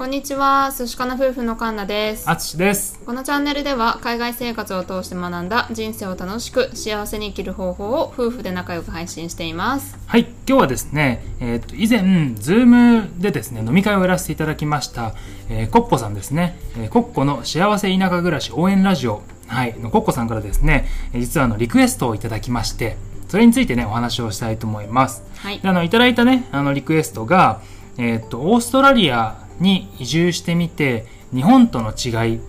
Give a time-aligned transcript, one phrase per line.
[0.00, 2.24] こんにちは、寿司かな夫婦のカンナです。
[2.26, 2.98] あつしです。
[3.04, 9.98] このチャンネルでは海外生活を通して学んだ人生を楽しく幸せに生きる方法を夫婦で仲良く配信しています。
[10.06, 15.12] はい、今日はですね、えーっと以前、ズームでですね、飲み会をやらせていただきました、
[15.50, 22.96] えーコッコさんですね、えーコッコの幸せ田舎暮らし応援ラジオ、はい、のコッコさんからですね、えー実はあのリクエストをいただきまして、
[23.28, 25.22] それについてね、お話をしたいと思います。
[25.36, 25.68] はいで。
[25.68, 27.60] あのいただいたねあのリクエストが、
[27.98, 32.40] えーっとオーストラリアに移住してみて日本との違い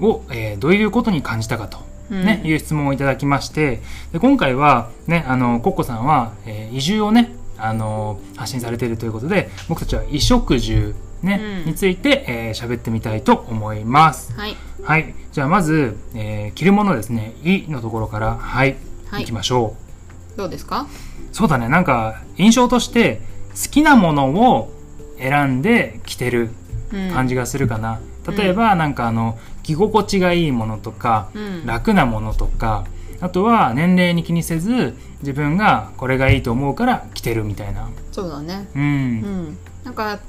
[0.00, 1.78] を、えーどういうことに感じたかと、
[2.10, 2.50] ねうん。
[2.50, 3.80] いう質問をいただきまして
[4.12, 11.70] で今回はねあのコッコさんは、えー移住をねあの発信されているということで僕たちは衣食住ね、うん。
[11.70, 14.34] についてえー喋、ってみたいと思います。
[14.34, 14.54] はい。
[14.82, 18.76] はい、じゃあまず、えー着るものですね「い」のところからはい、
[19.08, 19.22] はい。
[19.22, 19.74] いきましょ
[20.34, 20.38] う。
[20.38, 20.86] どうですか？
[21.32, 21.68] そうだね。
[21.70, 23.22] なんか印象として
[23.54, 24.70] 好きなものを
[25.18, 26.50] 選んで着てる
[26.92, 27.10] うん。
[27.10, 31.66] 感じがするかな、例えばなんかあの着心地がいいものとか、うん。
[31.66, 32.86] 楽なものとか
[33.20, 37.88] あとは年齢に気にせず自分がこれがいいと思うから着てるみたいな。
[38.12, 38.68] そうだね。
[38.74, 39.58] うん、うん。
[39.84, 40.20] なんか、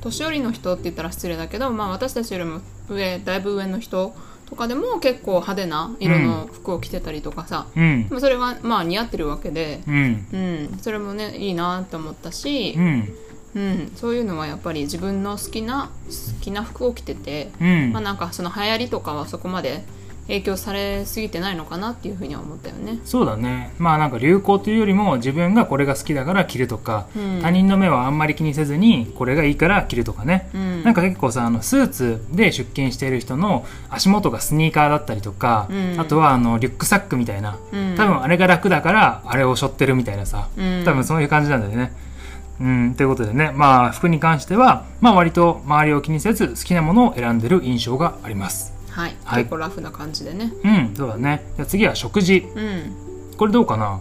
[0.00, 4.14] 年寄りの人って言ったら失礼だけど、まあ私たちよりも上、だいぶ上の人
[4.46, 8.06] とかでも結構派手な色の服を着てたりとかさ、うん。
[8.10, 10.26] まあそれはまあ似合ってるわけで、うん。
[10.32, 10.36] う
[10.74, 12.74] ん、それもねいいなって思ったし。
[12.76, 13.08] う、ん
[13.54, 17.92] うん、そういうのはやっぱり自分の好きな好きな服を着てて、うん。
[17.92, 19.84] まあ、なんかその流行りとかはそこまで
[20.28, 23.00] 影響されすぎてないのかなっていうふうには思ったよね。
[23.04, 23.74] そうだね。
[23.78, 27.40] まあなんか流行というよりも自分がこれが好きだから着るとか、うん。
[27.42, 36.00] 他人の目はあんまり気にせずにこれがいいから着るとかね、うん、なんか結構さあのスーツで出勤している人の足元がスニーカーだったりとか、うん。
[36.00, 37.58] あとはあのリュックサックみたいな。
[37.72, 40.48] うん、多分あれが楽だからあれを背負ってるみたいなさ。
[40.56, 41.92] うん、多分そういう感じなんだよね。
[42.62, 48.72] うん、ということでねまあ服に関しては、まあ、割と周りを気にせず好きなものを選んでる印象があります。
[48.90, 49.42] はい、はい。
[49.42, 50.52] 結構ラフな感じでね。
[50.64, 51.44] うんそうだね。
[51.56, 52.46] じゃあ次は食事。
[52.54, 53.36] うん。
[53.36, 54.00] これどうかな？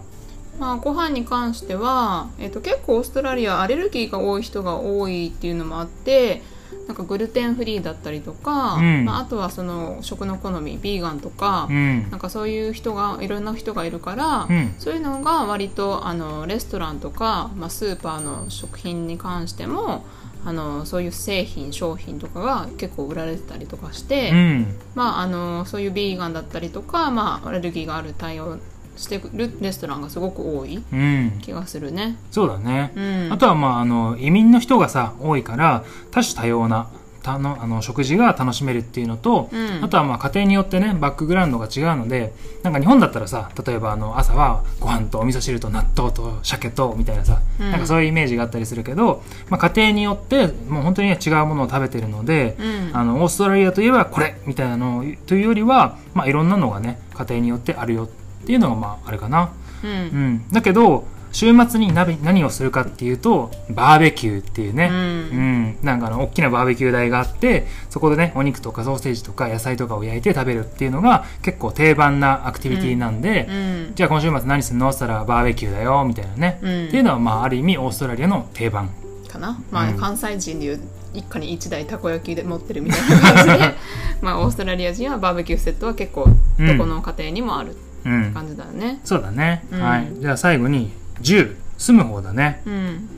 [0.60, 6.44] まあ、ご飯に関しては、えっと結構オーストラリアアレルギーが多い人が多いっていうのもあって
[6.88, 9.06] なんかグルテンフリーだったりとか、うん。
[9.06, 12.10] まあ、あとはその食の好みビーガンとか、うん。
[12.10, 14.76] なんかそういう人がいろんな人がいるから、うん。
[14.80, 20.06] そういうのが割とあのレストランとか、まあ、スーパーの食品に関しても
[20.44, 24.76] あのそういう製品商品とかが結構売られてたりとかして、うん。
[24.96, 28.58] まあ、あのそういうビーガンだったりとか、まあ、アレルギーがある対応
[28.96, 31.40] してるレストランがすごく多いうん。
[31.42, 32.18] 気がするね。
[32.32, 36.90] そうだね、うん、あとはまああの移民の人がさ多いから多種多様な
[37.22, 39.84] たのあの食事が楽しめるっていうのと、うん。
[39.84, 47.72] あとはまあ家庭によってねバックグラウンドが違うのでなんか日本だったらさ例えばあの朝はご飯とお味噌汁と納豆と鮭とみたいなさ、うん。
[47.72, 52.90] なんかそういうイメージがあったりするけど、まあ、家庭によってもう本当にね違うものを食べてるので、うん。
[52.94, 59.52] あのオーストラリアといえばこれみたいなのというよりは、まあ、いろんなのがね家庭によってあるよっていうのがまああれかな。
[59.84, 59.90] うん。
[59.90, 64.96] うん、だけど週末に何何をするかっていうとバーベキューっていうね、うん。
[64.96, 65.78] うん。
[65.82, 73.92] なんかあの大きなバーベキュー台があってそこでねお肉とかソーセージとか野菜とかを焼いて食べるっていうのが結構定番なアクティビティなんで、うん。
[73.96, 74.90] じゃあ今週末何するの？
[74.90, 76.88] って言ったらバーベキューだよみたいなね、うん。
[76.88, 78.90] っていうのはまあある意味オーストラリアの定番。
[79.30, 79.98] かな、まあうん。
[79.98, 80.82] 関西人でいう
[81.14, 83.74] 一家に一台たこ焼きで持ってるみたいな感じで。
[84.22, 86.28] まあオーストラリア人はバーベキューセットは結構
[86.60, 86.68] うん。
[86.68, 89.00] どこの家庭にもあるうん感じだよね。
[89.04, 89.82] そうだね、うん。
[89.82, 90.08] はい。
[90.20, 90.92] じゃあ最後に
[91.22, 92.62] 10住む方だね。
[92.66, 93.10] うん。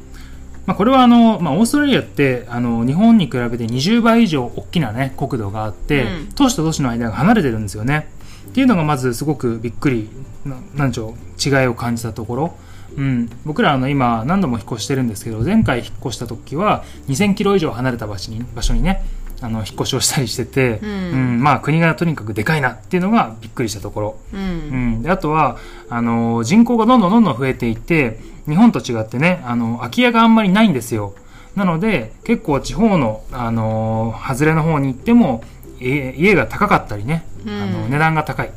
[0.65, 6.29] まあ、これはあの、まあ、オーストラリアってあの日本に比べて20倍以上大きな、ね、国土があって、うん。
[6.35, 8.07] 都市と都市の間が離れてるんですよね。
[8.49, 10.09] っていうのがまずすごくびっくり
[10.45, 12.57] ななんでしょう違いを感じたところ、
[12.97, 19.03] うん、僕らあの今何度も引っ越してるんですけど前回引っ越した時は2000キロ以上離れた場所に場所にね
[19.43, 20.89] あの引っ越しをしたりしてて、うん。
[20.89, 24.19] うんまあ、国がとにかくでかいなっていうのがびっくりしたところ。
[24.33, 24.99] ううん。
[24.99, 25.57] ん、であとは
[25.89, 31.13] あの人口がどんどんどんどん増えていって日本と違ってねあの空き家があんまりないんですよ。
[31.57, 35.43] なので結構地方のあの外れの方に行っても
[35.79, 37.61] 家家が高かったりね、うん。
[37.61, 38.51] あの値段が高い、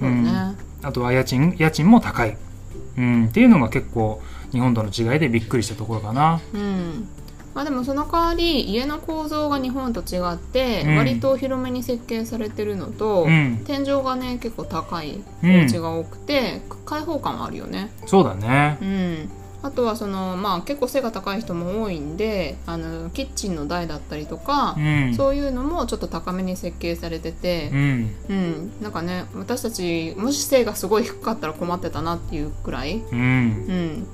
[0.00, 0.30] そうね。
[0.82, 2.36] あとは家賃家賃も高い、
[2.98, 4.20] うん、っていうのが結構
[4.50, 6.40] 日本との違いでびっくりしたところかな。
[6.52, 7.08] うん
[7.54, 10.96] まあでもその代わり家の構造が日本と違ってうん。
[10.96, 17.90] 割と広めに設計されてるのと、うん、天井がね結構高いうんお家が多くて、開放感はあるよね。
[18.06, 18.78] そうだね。
[18.80, 19.30] うん。
[19.62, 25.14] あとはその、まあ、結構背が高い人も多いんであのキッチンの台だったりとかう、ん。
[25.14, 28.14] そういうのもちょっと高めに設計されててう、ん。
[28.28, 28.72] うん。
[28.82, 33.18] なんかね私たちもし背がすごい低かったら困ってたなっていうくらい、うん。
[33.18, 34.06] うん、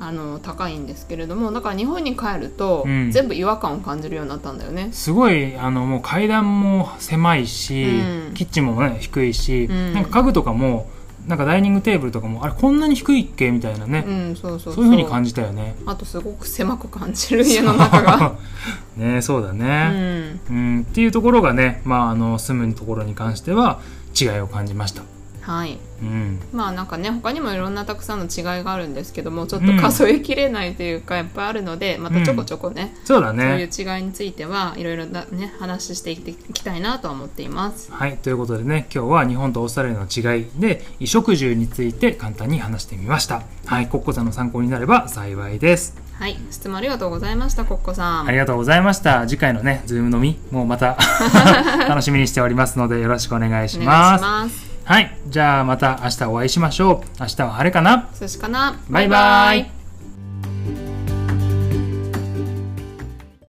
[0.00, 3.10] あの高いんですけれどもだから日本に帰ると、うん。
[3.12, 4.88] 全部違和感を感じるようになったんだよね。
[4.92, 8.34] すごいあのもう階段も狭いし、うん。
[8.34, 9.94] キッチンもね低いし、うん。
[9.94, 10.90] なんか家具とかも
[11.28, 13.50] なんかダイニングテーブルとかもあれこんなに低いっけ？
[13.50, 14.84] みたいなね、うんそうそうそう。
[14.84, 15.74] いうふうに感じたよね。
[15.86, 18.34] あとすごく狭く感じる家の中が。
[18.98, 20.40] ねそうだうね、ん。
[20.50, 20.86] うん。
[20.90, 23.80] っていうところがね、まあ、あの住むところに関しては
[24.20, 25.02] 違いを感じました。
[25.44, 33.98] はいうんまあなんかね他にもいろんなたくさんの違いがあるんですけどもちょっと数えきれないというかやっぱあるのでまたちょこちょこね、そうだそういうね。
[33.98, 43.42] 違いについてはいろいろなね話していきたいなとは思っていますはい、ということでね今日は日本とオーストラリアの違いで衣食住について簡単に話してみました。
[43.66, 45.94] はい、コッコさんの参考になれば幸いです。
[46.18, 49.26] はい質問ありがとうございましたコッコさんありがとうございました。
[49.26, 50.96] 次回のね、ズーム飲みもまた
[51.88, 54.20] 楽しみにしておりますのでよろしくお願いしお願います。
[54.20, 57.20] しますはい、じゃあまた明日お会いしましょう。
[57.20, 58.10] 明日は晴れかな。
[58.20, 58.78] 寿司かな。
[58.90, 59.83] バイバイ